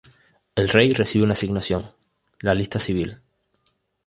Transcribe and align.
El 0.55 0.67
Rey 0.69 0.93
recibe 0.95 1.25
una 1.25 1.33
asignación: 1.33 1.91
la 2.39 2.55
lista 2.55 2.79
civil. 2.79 3.21